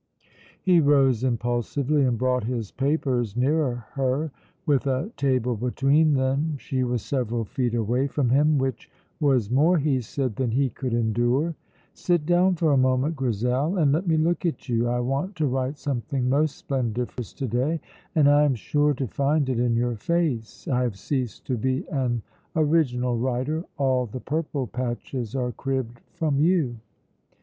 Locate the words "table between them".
5.15-6.57